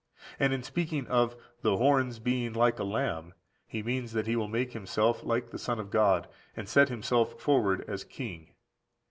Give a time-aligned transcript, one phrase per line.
[0.39, 3.35] And in speaking of "the horns being like a lamb,"
[3.67, 6.27] he means that he will make himself like the Son of God,
[6.57, 8.55] and set himself forward as king.